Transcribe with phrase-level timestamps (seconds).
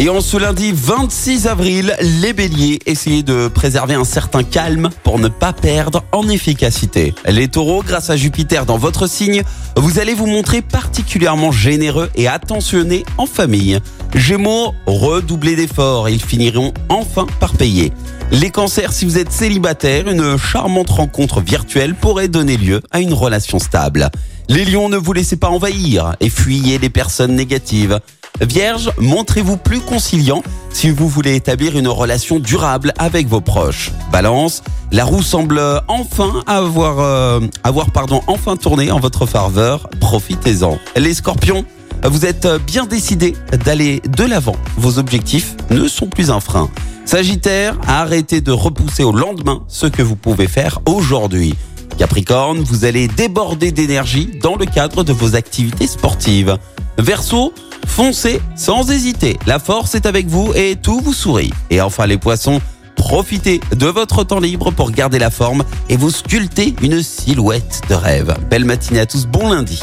[0.00, 5.18] Et en ce lundi 26 avril, les béliers, essayez de préserver un certain calme pour
[5.18, 7.16] ne pas perdre en efficacité.
[7.26, 9.42] Les taureaux, grâce à Jupiter dans votre signe,
[9.76, 13.80] vous allez vous montrer particulièrement généreux et attentionné en famille.
[14.14, 17.92] Gémeaux, redoublez d'efforts, ils finiront enfin par payer.
[18.30, 23.14] Les cancers, si vous êtes célibataire, une charmante rencontre virtuelle pourrait donner lieu à une
[23.14, 24.10] relation stable.
[24.48, 27.98] Les lions, ne vous laissez pas envahir et fuyez les personnes négatives.
[28.40, 33.90] Vierge, montrez-vous plus conciliant si vous voulez établir une relation durable avec vos proches.
[34.12, 39.88] Balance, la roue semble enfin avoir, euh, avoir pardon, enfin tourné en votre faveur.
[40.00, 40.78] Profitez-en.
[40.96, 41.64] Les scorpions,
[42.04, 44.56] vous êtes bien décidés d'aller de l'avant.
[44.76, 46.70] Vos objectifs ne sont plus un frein.
[47.04, 51.54] Sagittaire, arrêtez de repousser au lendemain ce que vous pouvez faire aujourd'hui.
[51.96, 56.56] Capricorne, vous allez déborder d'énergie dans le cadre de vos activités sportives.
[56.98, 57.54] Verseau,
[57.86, 59.38] foncez sans hésiter.
[59.46, 61.52] La force est avec vous et tout vous sourit.
[61.70, 62.60] Et enfin les poissons,
[62.96, 67.94] profitez de votre temps libre pour garder la forme et vous sculpter une silhouette de
[67.94, 68.36] rêve.
[68.50, 69.80] Belle matinée à tous, bon lundi.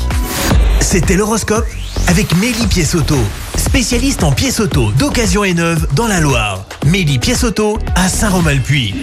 [0.82, 1.66] C'était l'horoscope
[2.08, 3.18] avec Mélie Pièce-Auto,
[3.58, 6.66] spécialiste en pièces auto d'occasion et neuve dans la Loire.
[6.86, 8.94] Mélie Pièce-Auto à Saint-Romain-le-Puy.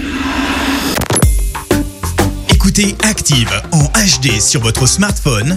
[2.51, 5.57] Écoutez Active en HD sur votre smartphone,